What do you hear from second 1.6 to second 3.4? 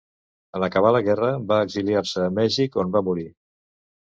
exiliar-se a Mèxic, on va morir.